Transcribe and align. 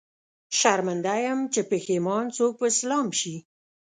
شرمنده 0.59 1.15
يم، 1.25 1.39
چې 1.53 1.61
پښېمان 1.69 2.25
څوک 2.37 2.53
په 2.59 2.65
اسلام 2.71 3.07
شي 3.19 3.35